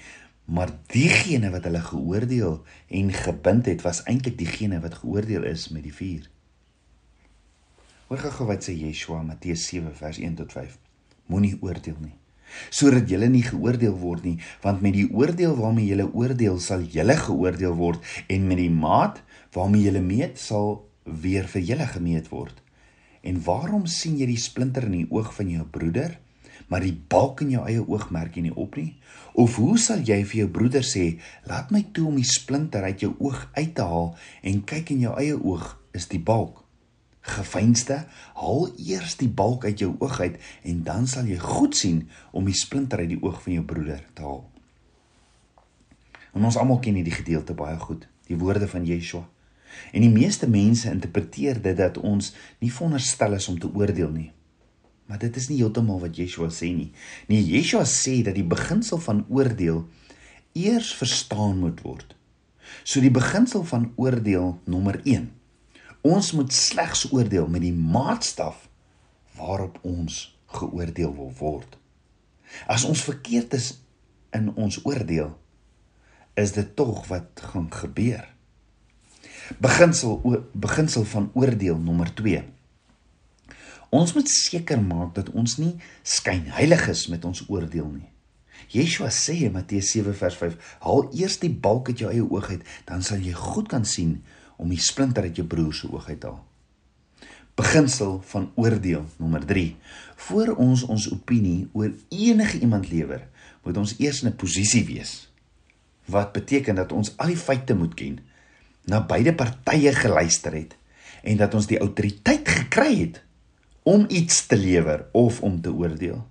Maar 0.45 0.73
diegene 0.93 1.49
wat 1.53 1.65
hulle 1.65 1.81
geoordeel 1.81 2.59
en 2.99 3.09
gebind 3.15 3.65
het, 3.71 3.81
was 3.87 4.03
eintlik 4.05 4.37
diegene 4.37 4.81
wat 4.83 4.99
geoordeel 5.01 5.47
is 5.49 5.69
met 5.73 5.87
die 5.87 5.95
vuur. 5.95 6.27
Hoor 8.11 8.27
gou 8.37 8.51
wat 8.51 8.67
sê 8.67 8.75
Yeshua 8.77 9.23
Matteus 9.25 9.65
7 9.71 9.95
vers 9.97 10.21
1 10.21 10.37
tot 10.43 10.53
5. 10.53 10.77
Moenie 11.31 11.55
oordeel 11.63 11.97
nie 12.03 12.13
sodat 12.69 13.09
julle 13.09 13.27
nie 13.31 13.43
geoordeel 13.45 13.95
word 13.99 14.25
nie 14.27 14.35
want 14.63 14.83
met 14.85 14.95
die 14.95 15.07
oordeel 15.09 15.55
waarmee 15.57 15.89
julle 15.89 16.07
oordeel 16.13 16.59
sal 16.63 16.83
julle 16.95 17.15
geoordeel 17.19 17.75
word 17.79 18.13
en 18.31 18.47
met 18.49 18.61
die 18.61 18.71
maat 18.71 19.21
waarmee 19.55 19.87
jy 19.87 20.01
meet 20.03 20.39
sal 20.39 20.83
weer 21.05 21.47
vir 21.47 21.63
julle 21.63 21.87
gemeet 21.87 22.29
word. 22.29 22.57
En 23.25 23.39
waarom 23.45 23.85
sien 23.89 24.17
jy 24.19 24.27
die 24.29 24.41
splinter 24.41 24.85
in 24.85 24.99
die 24.99 25.09
oog 25.09 25.31
van 25.33 25.49
jou 25.49 25.65
broeder, 25.65 26.19
maar 26.69 26.81
die 26.81 26.95
balk 26.95 27.41
in 27.45 27.53
jou 27.53 27.63
eie 27.67 27.81
oog 27.81 28.09
merk 28.13 28.35
jy 28.37 28.47
nie 28.47 28.55
op 28.55 28.75
nie? 28.77 28.95
Of 29.33 29.57
hoe 29.61 29.77
sal 29.81 30.03
jy 30.05 30.21
vir 30.23 30.39
jou 30.43 30.49
broeder 30.49 30.83
sê, 30.83 31.19
"Laat 31.45 31.71
my 31.71 31.85
toe 31.93 32.07
om 32.07 32.15
die 32.15 32.27
splinter 32.27 32.83
uit 32.83 32.99
jou 32.99 33.15
oog 33.19 33.49
uit 33.53 33.75
te 33.75 33.81
haal 33.81 34.15
en 34.41 34.63
kyk 34.63 34.91
in 34.91 34.99
jou 34.99 35.17
eie 35.17 35.43
oog 35.43 35.79
is 35.93 36.07
die 36.07 36.19
balk." 36.19 36.63
Gefeinste, 37.21 38.05
haal 38.33 38.69
eers 38.77 39.15
die 39.17 39.29
balk 39.29 39.65
uit 39.65 39.79
jou 39.79 39.95
oog 39.99 40.19
uit 40.19 40.37
en 40.63 40.83
dan 40.83 41.07
sal 41.07 41.25
jy 41.25 41.37
goed 41.37 41.75
sien 41.75 42.09
om 42.31 42.45
die 42.45 42.53
splinter 42.53 42.99
uit 42.99 43.09
die 43.09 43.21
oog 43.23 43.41
van 43.41 43.53
jou 43.53 43.63
broeder 43.63 44.05
te 44.13 44.21
haal. 44.21 44.49
En 46.33 46.43
ons 46.43 46.57
almal 46.57 46.79
ken 46.79 46.93
hierdie 46.95 47.15
gedeelte 47.15 47.53
baie 47.53 47.79
goed, 47.79 48.07
die 48.27 48.37
woorde 48.37 48.67
van 48.67 48.85
Yeshua. 48.85 49.34
En 49.91 50.03
die 50.03 50.11
meeste 50.11 50.47
mense 50.49 50.89
interpreteer 50.91 51.61
dit 51.61 51.77
dat 51.77 51.97
ons 51.97 52.33
nie 52.59 52.71
veronderstel 52.71 53.37
is 53.37 53.47
om 53.51 53.59
te 53.59 53.71
oordeel 53.71 54.11
nie. 54.11 54.31
Maar 55.05 55.21
dit 55.21 55.35
is 55.37 55.49
nie 55.51 55.59
heeltemal 55.61 55.99
wat 56.01 56.17
Yeshua 56.17 56.49
sê 56.53 56.71
nie. 56.73 56.91
Nee, 57.29 57.43
Yeshua 57.43 57.85
sê 57.89 58.21
dat 58.25 58.37
die 58.37 58.47
beginsel 58.47 59.01
van 59.05 59.25
oordeel 59.29 59.83
eers 60.57 60.93
verstaan 60.97 61.59
moet 61.61 61.81
word. 61.85 62.15
So 62.83 63.01
die 63.03 63.13
beginsel 63.13 63.65
van 63.69 63.91
oordeel 64.01 64.55
nommer 64.65 64.97
1. 65.03 65.29
Ons 66.05 66.31
moet 66.37 66.53
slegs 66.53 67.05
oordeel 67.11 67.47
met 67.49 67.61
die 67.65 67.73
maatstaf 67.73 68.67
waarop 69.37 69.77
ons 69.85 70.37
geoordeel 70.57 71.13
wil 71.15 71.33
word. 71.39 71.77
As 72.71 72.85
ons 72.87 73.01
verkeerd 73.03 73.53
is 73.57 73.73
in 74.35 74.51
ons 74.55 74.79
oordeel, 74.85 75.33
is 76.35 76.53
dit 76.55 76.75
tog 76.75 77.05
wat 77.07 77.41
gaan 77.51 77.67
gebeur. 77.71 78.25
Beginsel 79.61 80.43
beginsel 80.51 81.03
van 81.05 81.29
oordeel 81.33 81.77
nommer 81.77 82.13
2. 82.13 82.43
Ons 83.89 84.13
moet 84.13 84.29
seker 84.29 84.81
maak 84.81 85.13
dat 85.15 85.29
ons 85.29 85.57
nie 85.61 85.75
skynheilig 86.03 86.87
is 86.91 87.05
met 87.13 87.25
ons 87.25 87.43
oordeel 87.47 87.87
nie. 87.91 88.09
Yeshua 88.73 89.11
sê 89.13 89.35
in 89.45 89.53
Matteus 89.53 89.91
7 89.93 90.15
vers 90.15 90.35
5: 90.35 90.57
"Haal 90.79 91.09
eers 91.13 91.37
die 91.39 91.53
balk 91.53 91.89
uit 91.89 91.99
jou 91.99 92.11
eie 92.11 92.25
oog 92.25 92.49
uit, 92.49 92.63
dan 92.85 93.03
sal 93.03 93.21
jy 93.21 93.33
goed 93.33 93.67
kan 93.67 93.85
sien 93.85 94.23
om 94.57 94.69
die 94.69 94.81
splinter 94.81 95.23
uit 95.23 95.35
jou 95.35 95.47
broer 95.47 95.73
se 95.73 95.91
oog 95.91 96.09
uit 96.09 96.19
te 96.19 96.27
haal." 96.27 96.43
Beginsel 97.55 98.21
van 98.25 98.51
oordeel 98.55 99.05
nommer 99.17 99.45
3. 99.45 99.75
Voor 100.15 100.55
ons 100.57 100.83
ons 100.83 101.11
opinie 101.11 101.69
oor 101.71 101.93
enige 102.09 102.59
iemand 102.59 102.89
lewer, 102.89 103.27
moet 103.63 103.77
ons 103.77 103.95
eers 103.99 104.23
in 104.23 104.29
'n 104.29 104.35
posisie 104.35 104.85
wees. 104.85 105.31
Wat 106.05 106.33
beteken 106.33 106.75
dat 106.75 106.91
ons 106.91 107.17
al 107.17 107.27
die 107.27 107.37
feite 107.37 107.75
moet 107.75 107.93
ken 107.93 108.19
na 108.85 109.01
beide 109.05 109.33
partye 109.35 109.93
geluister 109.93 110.53
het 110.53 110.75
en 111.25 111.37
dat 111.37 111.53
ons 111.57 111.67
die 111.67 111.79
autoriteit 111.81 112.47
gekry 112.47 112.91
het 112.99 113.21
om 113.85 114.05
iets 114.09 114.45
te 114.49 114.57
lewer 114.57 115.05
of 115.13 115.41
om 115.41 115.61
te 115.61 115.73
oordeel. 115.73 116.21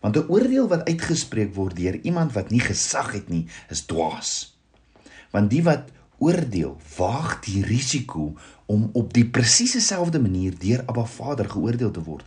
Want 0.00 0.16
'n 0.16 0.28
oordeel 0.28 0.68
wat 0.68 0.86
uitgespreek 0.86 1.54
word 1.54 1.76
deur 1.76 1.98
iemand 2.02 2.32
wat 2.32 2.50
nie 2.50 2.60
gesag 2.60 3.12
het 3.12 3.28
nie, 3.28 3.46
is 3.70 3.86
dwaas. 3.86 4.58
Want 5.30 5.50
die 5.50 5.62
wat 5.62 5.90
oordeel, 6.18 6.76
waag 6.96 7.40
die 7.40 7.64
risiko 7.64 8.36
om 8.66 8.90
op 8.92 9.12
die 9.12 9.26
presiese 9.26 9.80
selfde 9.80 10.20
manier 10.20 10.58
deur 10.58 10.82
Abba 10.86 11.04
Vader 11.04 11.50
geoordeel 11.50 11.90
te 11.90 12.02
word. 12.02 12.26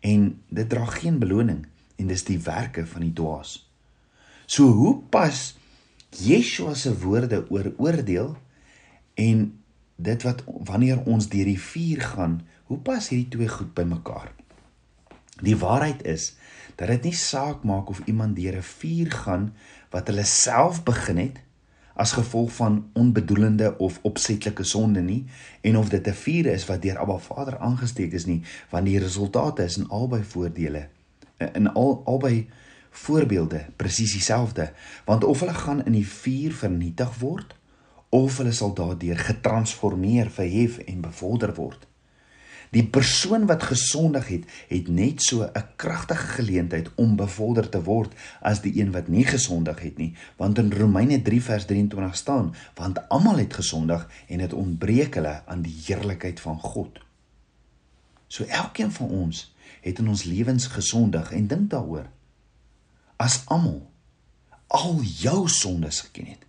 En 0.00 0.42
dit 0.48 0.68
dra 0.68 0.84
geen 0.84 1.18
beloning 1.18 1.66
en 1.96 2.06
dis 2.06 2.24
die 2.24 2.38
werke 2.38 2.86
van 2.86 3.00
die 3.00 3.12
dwaas. 3.12 3.70
So 4.46 4.64
hoe 4.64 4.98
pas 5.10 5.56
Yeshua 6.10 6.74
se 6.74 6.98
woorde 6.98 7.44
oor 7.50 7.72
oordeel 7.76 8.36
en 9.16 9.46
dit 9.96 10.26
wat 10.28 10.42
wanneer 10.68 11.00
ons 11.08 11.28
deur 11.32 11.48
die 11.48 11.60
vuur 11.60 12.02
gaan, 12.12 12.40
hoe 12.68 12.78
pas 12.84 13.08
hierdie 13.08 13.32
twee 13.32 13.48
goed 13.48 13.72
bymekaar? 13.74 14.32
Die 15.40 15.56
waarheid 15.56 16.04
is 16.04 16.34
dat 16.76 16.88
dit 16.92 17.08
nie 17.08 17.16
saak 17.16 17.64
maak 17.64 17.88
of 17.92 18.00
iemand 18.04 18.36
deur 18.36 18.56
'n 18.56 18.62
vuur 18.62 19.10
gaan 19.12 19.52
wat 19.90 20.08
hulle 20.08 20.24
self 20.24 20.82
begin 20.84 21.16
het 21.16 21.40
as 21.96 22.12
gevolg 22.12 22.52
van 22.52 22.90
onbedoelende 22.92 23.78
of 23.78 23.98
opsetlike 24.02 24.64
sonde 24.64 25.00
nie 25.00 25.24
en 25.60 25.76
of 25.76 25.88
dit 25.88 26.06
'n 26.06 26.12
vuur 26.12 26.46
is 26.46 26.66
wat 26.66 26.82
deur 26.82 26.98
Abba 26.98 27.18
Vader 27.18 27.58
aangesteek 27.58 28.12
is 28.12 28.26
nie 28.26 28.42
want 28.70 28.86
die 28.86 28.98
resultate 28.98 29.64
is 29.64 29.76
in 29.76 29.88
albei 29.88 30.22
voordele 30.22 30.88
in 31.52 31.72
al 31.72 32.02
albei 32.04 32.48
voorbeelde 32.90 33.66
presies 33.76 34.12
dieselfde 34.12 34.72
want 35.04 35.24
of 35.24 35.40
hulle 35.40 35.54
gaan 35.54 35.84
in 35.84 35.92
die 35.92 36.08
vuur 36.08 36.52
vernietig 36.52 37.18
word 37.18 37.56
of 38.08 38.38
hulle 38.38 38.52
sal 38.52 38.74
daardeur 38.74 39.18
getransformeer 39.18 40.30
verhef 40.30 40.78
en 40.78 41.00
bevorder 41.00 41.54
word. 41.54 41.86
Die 42.74 42.84
persoon 42.84 43.46
wat 43.46 43.62
gesondig 43.62 44.28
het 44.28 44.44
het 44.68 44.88
net 44.88 45.22
so 45.22 45.42
'n 45.44 45.64
kragtige 45.76 46.26
geleentheid 46.38 46.90
om 46.94 47.16
bevorder 47.16 47.68
te 47.68 47.82
word 47.82 48.12
as 48.40 48.60
die 48.60 48.80
een 48.80 48.92
wat 48.92 49.08
nie 49.08 49.24
gesondig 49.24 49.80
het 49.80 49.98
nie 49.98 50.14
want 50.36 50.58
in 50.58 50.72
Romeine 50.72 51.22
3 51.22 51.42
vers 51.42 51.64
23 51.64 52.16
staan 52.16 52.54
want 52.74 53.08
almal 53.08 53.38
het 53.38 53.54
gesondig 53.54 54.08
en 54.28 54.38
dit 54.38 54.52
ontbreek 54.52 55.14
hulle 55.14 55.42
aan 55.46 55.62
die 55.62 55.76
heerlikheid 55.86 56.40
van 56.40 56.60
God. 56.60 56.98
So 58.28 58.44
elkeen 58.44 58.92
van 58.92 59.08
ons 59.08 59.54
het 59.80 59.98
in 59.98 60.08
ons 60.08 60.24
lewens 60.24 60.66
gesondig 60.66 61.32
en 61.32 61.46
dink 61.46 61.70
daaroor. 61.70 62.10
As 63.16 63.42
almal 63.46 63.90
al 64.66 65.00
jou 65.02 65.48
sondes 65.48 66.00
geken 66.00 66.26
het 66.26 66.45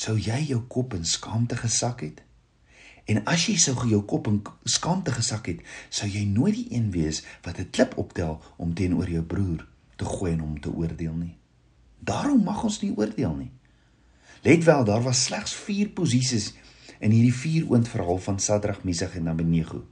sou 0.00 0.16
jy 0.16 0.38
jou 0.48 0.62
kop 0.72 0.94
in 0.96 1.04
skaamte 1.04 1.58
gesak 1.60 2.04
het? 2.06 2.22
En 3.10 3.20
as 3.28 3.44
jy 3.48 3.56
sou 3.60 3.74
jou 3.88 4.00
kop 4.08 4.28
in 4.30 4.40
skaamte 4.64 5.12
gesak 5.12 5.50
het 5.50 5.60
sou 5.92 6.08
jy 6.08 6.24
nooit 6.28 6.56
die 6.56 6.68
een 6.76 6.90
wees 6.94 7.22
wat 7.44 7.58
'n 7.58 7.70
klip 7.70 7.96
optel 7.98 8.40
om 8.56 8.74
teenoor 8.74 9.08
jou 9.08 9.22
broer 9.22 9.66
te 9.96 10.04
gooi 10.04 10.32
en 10.32 10.40
hom 10.40 10.60
te 10.60 10.72
oordeel 10.72 11.14
nie. 11.14 11.36
Daarom 11.98 12.44
mag 12.44 12.64
ons 12.64 12.80
nie 12.82 12.96
oordeel 12.96 13.34
nie. 13.34 13.50
Let 14.42 14.64
wel 14.64 14.84
daar 14.84 15.02
was 15.02 15.24
slegs 15.24 15.54
4 15.54 15.88
posisies 15.88 16.54
in 16.98 17.10
hierdie 17.10 17.34
vier 17.34 17.70
oond 17.70 17.88
verhaal 17.88 18.18
van 18.18 18.38
Sadrag, 18.38 18.84
Mesach 18.84 19.14
en 19.16 19.28
Abednego. 19.28 19.84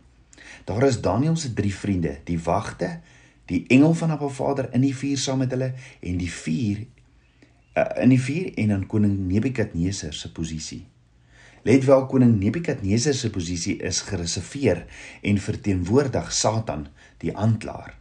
Daar 0.64 0.82
is 0.82 1.00
Daniël 1.00 1.36
se 1.36 1.52
drie 1.52 1.74
vriende 1.74 2.20
die 2.24 2.40
wagte 2.40 3.00
die 3.44 3.64
engel 3.66 3.94
van 3.94 4.10
Abba 4.10 4.28
Vader 4.28 4.72
in 4.72 4.80
die 4.80 4.96
vuur 4.96 5.18
saam 5.18 5.38
met 5.38 5.50
hulle 5.50 5.74
en 6.00 6.16
die 6.16 6.32
uh, 6.32 6.86
in 7.74 8.12
die 8.12 8.20
vuur 8.20 8.52
en 8.58 8.72
dan 8.74 8.86
koning 8.86 9.18
Nebukadneser 9.28 10.14
se 10.14 10.32
posisie. 10.32 10.84
Let 11.66 11.84
wel 11.84 12.06
koning 12.06 12.38
Nebukadneser 12.40 13.14
se 13.14 13.30
posisie 13.30 13.76
is 13.84 14.00
gereserveer 14.06 14.84
en 15.22 15.38
verteenwoordig 15.38 16.32
Satan, 16.32 16.88
die 17.18 17.34
aanklaer. 17.36 17.94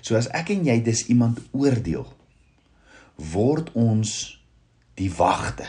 So 0.00 0.16
as 0.16 0.30
ek 0.34 0.50
en 0.54 0.64
jy 0.66 0.78
dis 0.82 1.06
iemand 1.12 1.42
oordeel, 1.52 2.06
word 3.32 3.72
ons 3.76 4.36
die 4.96 5.10
wagte 5.12 5.68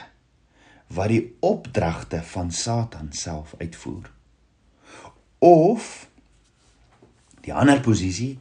wat 0.88 1.12
die 1.12 1.36
opdragte 1.44 2.22
van 2.24 2.52
Satan 2.52 3.10
self 3.12 3.56
uitvoer. 3.60 4.08
Of 5.44 6.08
die 7.44 7.54
ander 7.54 7.82
posisie 7.84 8.38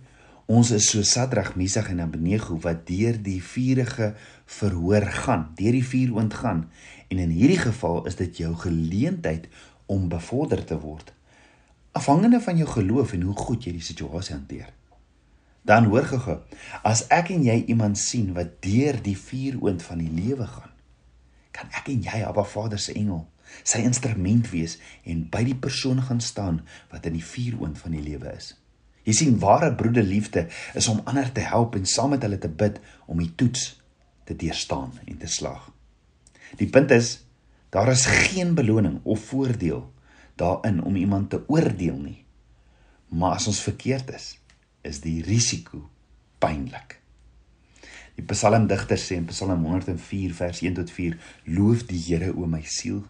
Ons 0.47 0.71
is 0.71 0.87
so 0.87 1.03
Sadrag, 1.03 1.57
Mesach 1.59 1.89
en 1.91 2.05
Abednego 2.05 2.55
wat 2.63 2.85
deur 2.87 3.17
die 3.19 3.41
vuurige 3.43 4.13
verhoor 4.47 5.03
gaan, 5.25 5.49
deur 5.59 5.75
die 5.75 5.83
vuur 5.83 6.13
ontgaan. 6.23 6.69
En 7.11 7.19
in 7.19 7.33
hierdie 7.35 7.59
geval 7.59 8.05
is 8.07 8.15
dit 8.15 8.45
jou 8.45 8.53
geleentheid 8.55 9.49
om 9.91 10.07
bevorder 10.09 10.63
te 10.65 10.79
word. 10.79 11.11
Afhangende 11.99 12.39
van 12.41 12.61
jou 12.61 12.69
geloof 12.71 13.17
en 13.17 13.25
hoe 13.27 13.35
goed 13.35 13.67
jy 13.67 13.73
die 13.75 13.83
situasie 13.83 14.37
hanteer. 14.37 14.69
Dan 15.67 15.89
hoor 15.91 16.07
gou, 16.07 16.37
as 16.87 17.03
ek 17.11 17.33
en 17.35 17.43
jy 17.43 17.57
iemand 17.67 17.99
sien 17.99 18.29
wat 18.37 18.61
deur 18.63 19.01
die 19.03 19.17
vuuroond 19.19 19.83
van 19.83 19.99
die 19.99 20.13
lewe 20.15 20.47
gaan, 20.47 20.71
kan 21.51 21.73
ek 21.75 21.91
en 21.91 22.05
jy 22.07 22.21
Abba 22.23 22.45
Vader 22.47 22.79
se 22.79 22.95
engel, 22.95 23.25
sy 23.67 23.81
instrument 23.83 24.47
wees 24.53 24.77
en 25.03 25.25
by 25.33 25.43
die 25.49 25.59
persoon 25.59 26.05
gaan 26.07 26.23
staan 26.23 26.61
wat 26.93 27.11
in 27.11 27.19
die 27.19 27.27
vuuroond 27.33 27.83
van 27.83 27.99
die 27.99 28.05
lewe 28.05 28.31
is. 28.37 28.53
Jy 29.07 29.15
sien 29.15 29.39
ware 29.39 29.71
broederliefde 29.79 30.49
is 30.75 30.89
om 30.91 31.05
ander 31.07 31.29
te 31.33 31.45
help 31.47 31.77
en 31.79 31.87
saam 31.87 32.11
met 32.17 32.25
hulle 32.27 32.41
te 32.43 32.51
bid 32.51 32.81
om 33.07 33.23
die 33.23 33.31
toets 33.39 33.69
te 34.27 34.35
deurstaan 34.35 34.97
en 35.07 35.21
te 35.23 35.31
slaag. 35.31 35.71
Die 36.59 36.69
punt 36.71 36.91
is 36.91 37.21
daar 37.71 37.91
is 37.93 38.07
geen 38.07 38.55
beloning 38.59 39.01
of 39.05 39.29
voordeel 39.31 39.85
daarin 40.37 40.83
om 40.83 40.97
iemand 40.97 41.31
te 41.31 41.43
oordeel 41.47 41.99
nie. 41.99 42.25
Maar 43.09 43.39
as 43.39 43.47
ons 43.47 43.63
verkeerd 43.63 44.11
is, 44.15 44.35
is 44.83 45.01
die 45.05 45.21
risiko 45.23 45.85
pynlik. 46.43 46.99
Die 48.17 48.25
psalmdigter 48.25 48.99
sê 48.99 49.19
in 49.21 49.29
Psalm 49.29 49.65
104 49.69 50.35
vers 50.35 50.63
1 50.65 50.79
tot 50.79 50.91
4: 50.91 51.17
Loof 51.53 51.85
die 51.91 52.01
Here 52.01 52.33
o 52.33 52.47
my 52.49 52.63
siel. 52.65 53.03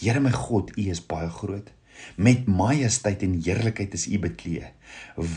Here 0.00 0.20
my 0.24 0.32
God, 0.32 0.72
U 0.76 0.86
is 0.88 1.02
baie 1.04 1.28
groot. 1.28 1.68
Met 2.16 2.46
majesteit 2.46 3.22
en 3.22 3.36
heerlikheid 3.42 3.94
is 3.94 4.06
U 4.06 4.18
beklee, 4.18 4.72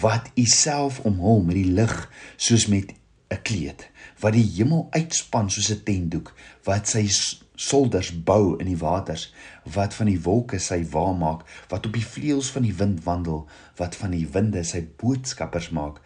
wat 0.02 0.32
U 0.36 0.46
self 0.46 1.00
omhul 1.08 1.44
met 1.46 1.56
die 1.56 1.72
lig 1.78 1.94
soos 2.36 2.68
met 2.68 2.94
'n 3.32 3.42
kleed, 3.42 3.90
wat 4.20 4.34
die 4.34 4.48
hemel 4.56 4.88
uitspan 4.92 5.50
soos 5.50 5.70
'n 5.72 5.84
tentdoek, 5.84 6.34
wat 6.64 6.88
sy 6.88 7.08
solders 7.56 8.12
bou 8.24 8.58
in 8.60 8.66
die 8.66 8.78
waters, 8.78 9.34
wat 9.64 9.94
van 9.94 10.10
die 10.10 10.22
wolke 10.22 10.60
sy 10.60 10.82
wa 10.92 11.12
maak, 11.14 11.46
wat 11.70 11.86
op 11.86 11.94
die 11.94 12.06
vleuels 12.06 12.52
van 12.52 12.66
die 12.66 12.76
wind 12.76 13.04
wandel, 13.04 13.48
wat 13.78 13.96
van 13.96 14.12
die 14.12 14.28
winde 14.28 14.64
sy 14.64 14.82
boodskappers 14.98 15.70
maak, 15.70 16.02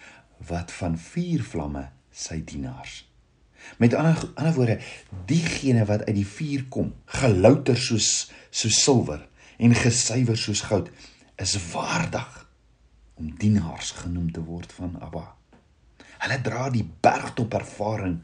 wat 0.48 0.72
van 0.72 0.98
vuurvlamme 0.98 1.90
sy 2.12 2.42
dienaars. 2.44 3.06
Met 3.78 3.94
ander 3.94 4.20
ander 4.36 4.54
woorde, 4.54 4.80
diegene 5.26 5.86
wat 5.86 6.06
uit 6.06 6.16
die 6.16 6.28
vuur 6.28 6.66
kom, 6.70 6.94
gelouter 7.06 7.78
soos 7.78 8.32
so 8.52 8.70
silwer 8.70 9.26
en 9.58 9.76
gesuiwer 9.76 10.38
soos 10.38 10.62
goud 10.70 10.90
is 11.42 11.56
waardig 11.72 12.46
om 13.16 13.32
dienaars 13.40 13.92
genoem 14.02 14.32
te 14.32 14.44
word 14.44 14.72
van 14.76 14.98
Abba. 15.04 15.28
Hulle 16.20 16.40
dra 16.44 16.70
die 16.74 16.84
bergtop 16.84 17.54
ervaring, 17.56 18.20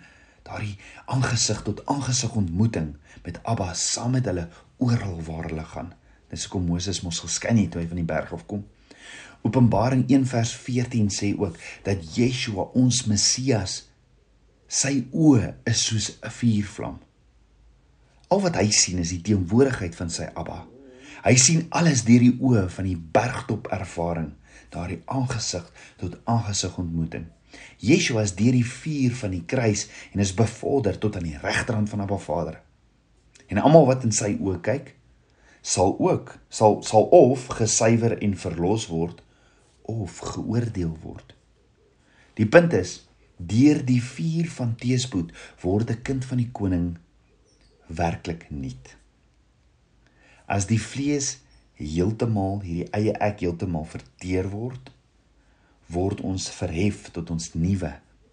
daardie 0.48 0.78
aangesig 1.12 1.62
tot 1.68 1.84
aangesig 1.92 2.36
ontmoeting 2.36 2.96
met 3.24 3.40
Abba 3.48 3.72
saam 3.78 4.16
met 4.18 4.28
hulle 4.28 4.48
oral 4.82 5.20
waar 5.28 5.48
hulle 5.50 5.66
gaan. 5.74 5.94
Dis 6.32 6.48
hoekom 6.48 6.68
Moses 6.72 7.02
mos 7.06 7.20
geskyn 7.24 7.60
het 7.60 7.72
toe 7.74 7.82
hy 7.84 7.88
van 7.92 8.00
die 8.02 8.08
berg 8.08 8.34
af 8.36 8.46
kom. 8.50 8.66
Openbaring 9.42 10.06
1 10.10 10.28
vers 10.30 10.52
14 10.56 11.10
sê 11.14 11.32
ook 11.38 11.58
dat 11.86 12.04
Yeshua 12.16 12.70
ons 12.78 13.06
Messias 13.10 13.82
sy 14.72 15.02
oë 15.12 15.54
is 15.68 15.86
soos 15.88 16.12
'n 16.22 16.30
vuurvlam. 16.30 17.00
Al 18.32 18.42
wat 18.42 18.56
hy 18.56 18.70
sien 18.72 19.00
is 19.00 19.10
die 19.10 19.22
teenwoordigheid 19.22 19.96
van 19.96 20.10
sy 20.10 20.30
Abba. 20.34 20.71
Hy 21.22 21.36
sien 21.38 21.68
alles 21.70 22.02
deur 22.08 22.24
die 22.24 22.34
oë 22.42 22.66
van 22.74 22.88
die 22.90 22.98
bergtop 22.98 23.68
ervaring, 23.76 24.32
daardie 24.74 25.02
aangesig 25.06 25.68
tot 26.02 26.18
aangesig 26.26 26.78
ontmoeting. 26.82 27.28
Yeshua 27.84 28.24
is 28.26 28.34
deur 28.40 28.56
die 28.56 28.66
vuur 28.66 29.14
van 29.20 29.36
die 29.36 29.44
kruis 29.46 29.86
en 30.16 30.24
is 30.24 30.34
bevorder 30.34 30.98
tot 30.98 31.20
aan 31.20 31.28
die 31.28 31.38
regterhand 31.44 31.92
van 31.92 32.02
Abba 32.02 32.18
Vader. 32.18 32.58
En 33.52 33.62
almal 33.62 33.86
wat 33.90 34.06
in 34.08 34.16
sy 34.16 34.32
oë 34.40 34.62
kyk, 34.66 34.96
sal 35.62 35.94
ook 36.02 36.34
sal 36.50 36.80
sal 36.88 37.06
of 37.14 37.46
gesuiwer 37.60 38.16
en 38.18 38.34
verlos 38.46 38.88
word 38.90 39.20
of 39.86 40.18
geoordeel 40.32 40.96
word. 41.04 41.36
Die 42.40 42.48
punt 42.50 42.74
is 42.74 42.96
deur 43.38 43.84
die 43.86 44.00
vuur 44.02 44.50
van 44.56 44.74
teespoed 44.80 45.30
word 45.62 45.92
'n 45.92 46.02
kind 46.02 46.26
van 46.26 46.42
die 46.42 46.50
koning 46.50 46.98
werklik 47.88 48.48
nuut 48.50 48.96
as 50.52 50.68
die 50.68 50.80
vlees 50.82 51.38
heeltemal 51.80 52.60
hierdie 52.66 52.90
eie 52.98 53.14
ek 53.24 53.46
heeltemal 53.46 53.88
verteer 53.90 54.50
word 54.52 54.92
word 55.92 56.24
ons 56.28 56.48
verhef 56.56 57.10
tot 57.16 57.32
ons 57.34 57.50
nuwe 57.56 57.90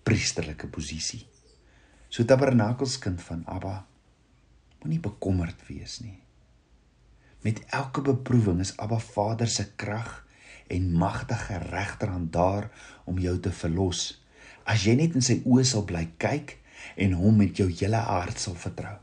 priesterlike 0.07 0.69
posisie. 0.71 1.25
So 2.09 2.25
tabernakelskind 2.25 3.21
van 3.25 3.43
Abba 3.51 3.83
moenie 4.81 5.01
bekommerd 5.03 5.65
wees 5.67 5.99
nie. 6.05 6.17
Met 7.43 7.61
elke 7.75 8.05
beproewing 8.07 8.63
is 8.63 8.75
Abba 8.79 9.01
Vader 9.03 9.51
se 9.51 9.67
krag 9.77 10.23
en 10.71 10.93
magtige 11.03 11.59
regterhand 11.67 12.33
daar 12.33 12.71
om 13.11 13.19
jou 13.19 13.35
te 13.43 13.53
verlos. 13.53 14.21
As 14.69 14.87
jy 14.87 14.95
net 15.01 15.19
in 15.19 15.25
sy 15.25 15.41
oë 15.43 15.67
sal 15.67 15.87
bly 15.89 16.07
kyk 16.23 16.57
en 16.97 17.19
hom 17.19 17.43
met 17.43 17.59
jou 17.59 17.69
hele 17.73 18.01
hart 18.07 18.39
sal 18.43 18.59
vertrou. 18.59 18.97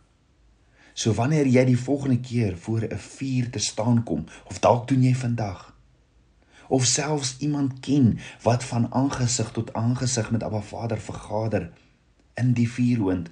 So 0.96 1.12
wanneer 1.12 1.44
jy 1.52 1.66
die 1.68 1.80
volgende 1.80 2.22
keer 2.24 2.54
voor 2.58 2.88
'n 2.88 2.98
vuur 2.98 3.50
te 3.50 3.60
staan 3.60 4.04
kom 4.04 4.24
of 4.48 4.60
dalk 4.60 4.88
doen 4.88 5.04
jy 5.04 5.16
vandag 5.16 5.74
of 6.68 6.86
selfs 6.86 7.36
iemand 7.40 7.80
ken 7.80 8.20
wat 8.42 8.64
van 8.64 8.94
aangesig 8.94 9.52
tot 9.52 9.74
aangesig 9.74 10.32
met 10.32 10.44
Abba 10.44 10.62
Vader 10.62 10.98
vergader 10.98 11.72
in 12.34 12.54
die 12.54 12.70
vuurhoond 12.70 13.30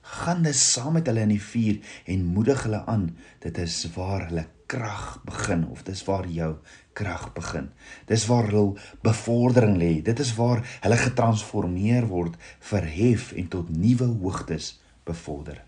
gaan 0.00 0.42
dis 0.42 0.72
saam 0.72 0.92
met 0.92 1.06
hulle 1.06 1.20
in 1.20 1.34
die 1.34 1.42
vuur 1.42 1.80
en 2.04 2.24
moedig 2.24 2.62
hulle 2.62 2.84
aan 2.86 3.16
dit 3.38 3.58
is 3.58 3.88
waar 3.94 4.26
hulle 4.28 4.46
krag 4.66 5.20
begin 5.24 5.66
of 5.68 5.82
dis 5.82 6.04
waar 6.04 6.28
jou 6.28 6.56
krag 6.92 7.32
begin. 7.32 7.70
Dis 8.06 8.26
waar 8.26 8.50
hul 8.50 8.78
bevordering 9.02 9.76
lê. 9.76 10.02
Dit 10.02 10.18
is 10.18 10.34
waar 10.34 10.62
hulle 10.80 10.96
getransformeer 10.96 12.06
word 12.06 12.36
verhef 12.58 13.32
en 13.32 13.48
tot 13.48 13.68
nuwe 13.68 14.04
hoogtes 14.04 14.80
bevorder 15.04 15.64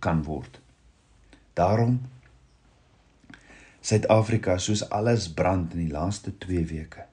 kan 0.00 0.22
word 0.24 0.60
daarom 1.60 2.00
Suid-Afrika 3.80 4.58
soos 4.60 4.82
alles 4.92 5.30
brand 5.32 5.76
in 5.76 5.86
die 5.86 5.92
laaste 5.92 6.34
2 6.46 6.64
weke 6.72 7.06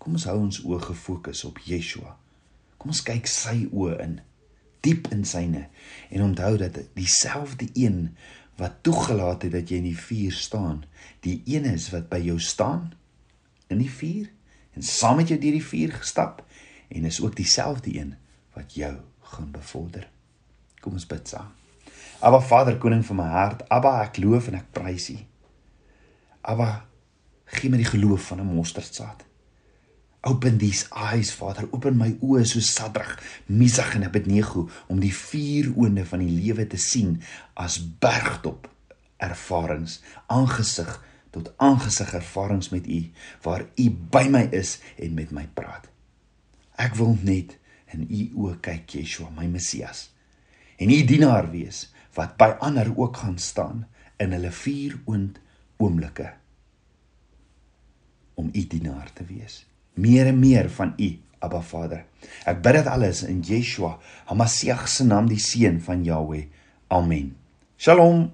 kom 0.00 0.16
ons 0.16 0.26
hou 0.28 0.38
ons 0.40 0.62
oë 0.64 0.80
gefokus 0.90 1.44
op 1.48 1.62
Yeshua 1.68 2.16
kom 2.80 2.92
ons 2.94 3.04
kyk 3.04 3.28
sy 3.30 3.62
oë 3.68 4.00
in 4.06 4.18
diep 4.84 5.10
in 5.12 5.24
syne 5.28 5.66
en 6.08 6.22
onthou 6.30 6.56
dat 6.60 6.78
dieselfde 6.96 7.68
een 7.74 8.08
wat 8.60 8.82
toegelaat 8.84 9.42
het 9.42 9.52
dat 9.52 9.70
jy 9.70 9.78
in 9.80 9.88
die 9.88 9.98
vuur 9.98 10.32
staan, 10.36 10.82
die 11.24 11.40
een 11.48 11.64
is 11.64 11.88
wat 11.94 12.10
by 12.12 12.20
jou 12.20 12.36
staan 12.40 12.90
in 13.72 13.80
die 13.80 13.90
vuur 13.90 14.28
en 14.76 14.84
saam 14.84 15.20
met 15.20 15.32
jou 15.32 15.38
deur 15.40 15.56
die 15.56 15.64
vuur 15.64 15.94
gestap 16.02 16.44
en 16.88 17.08
is 17.08 17.20
ook 17.24 17.36
dieselfde 17.38 17.94
een 17.96 18.14
wat 18.56 18.74
jou 18.76 18.92
gaan 19.32 19.50
bevorder. 19.54 20.08
Kom 20.80 20.98
ons 20.98 21.08
bid 21.08 21.28
saam. 21.28 21.59
Aba 22.20 22.40
Vader, 22.44 22.76
koning 22.76 23.04
van 23.06 23.16
my 23.16 23.28
hart, 23.32 23.62
Abba, 23.72 23.94
ek 24.04 24.18
loof 24.20 24.50
en 24.50 24.58
ek 24.58 24.66
prys 24.76 25.06
U. 25.14 25.16
Abba, 26.52 26.68
gee 27.56 27.70
my 27.72 27.78
die 27.80 27.88
geloof 27.88 28.26
van 28.28 28.42
'n 28.42 28.54
mosterdsaad. 28.54 29.24
Open 30.28 30.58
these 30.58 30.84
eyes, 30.92 31.32
Vader, 31.32 31.68
open 31.72 31.96
my 31.96 32.10
oë 32.20 32.44
so 32.44 32.60
Sadrag, 32.60 33.16
Mesach 33.46 33.94
en 33.94 34.04
Abednego 34.04 34.68
om 34.88 35.00
die 35.00 35.14
vier 35.14 35.72
oonde 35.76 36.04
van 36.04 36.18
die 36.18 36.42
lewe 36.42 36.66
te 36.66 36.76
sien 36.76 37.22
as 37.54 37.78
bergtop 37.80 38.68
ervarings, 39.16 40.02
aangesig 40.26 41.00
tot 41.30 41.52
aangesig 41.56 42.12
ervarings 42.12 42.68
met 42.68 42.86
U 42.86 43.10
waar 43.42 43.64
U 43.76 43.90
by 43.90 44.28
my 44.28 44.48
is 44.52 44.78
en 44.98 45.14
met 45.14 45.30
my 45.30 45.46
praat. 45.54 45.88
Ek 46.76 46.94
wil 46.94 47.16
net 47.22 47.56
in 47.94 48.04
U 48.10 48.20
oë 48.44 48.60
kyk, 48.60 48.90
Yeshua, 48.90 49.30
my 49.30 49.46
Messias. 49.46 50.10
En 50.76 50.90
U 50.90 51.04
dienaar 51.04 51.50
wees 51.50 51.88
wat 52.14 52.36
by 52.40 52.54
ander 52.60 52.92
ook 52.96 53.16
gaan 53.22 53.38
staan 53.38 53.86
in 54.18 54.32
hulle 54.36 54.52
vier 54.52 54.98
oond 55.04 55.40
oomblikke 55.80 56.32
om 58.34 58.50
U 58.52 58.66
dienaar 58.66 59.12
te 59.12 59.24
wees 59.24 59.64
meer 60.00 60.26
en 60.26 60.38
meer 60.38 60.70
van 60.70 60.94
U, 60.96 61.10
Abba 61.38 61.60
Vader. 61.60 62.04
Ek 62.48 62.62
bid 62.64 62.80
dit 62.80 62.88
alles 62.88 63.22
in 63.28 63.42
Yeshua, 63.44 63.96
Hamasiach 64.30 64.88
se 64.88 65.06
naam, 65.08 65.28
die 65.30 65.40
seun 65.40 65.80
van 65.84 66.04
Jahweh. 66.04 66.46
Amen. 66.88 67.34
Shalom. 67.80 68.30